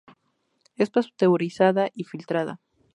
Es 0.77 0.89
pasteurizada 0.89 1.91
y 1.93 2.05
filtrada. 2.05 2.59